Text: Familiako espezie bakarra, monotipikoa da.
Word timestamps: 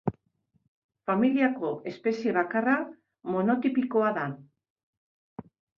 Familiako 1.11 1.71
espezie 1.93 2.35
bakarra, 2.41 2.75
monotipikoa 3.35 4.13
da. 4.21 4.29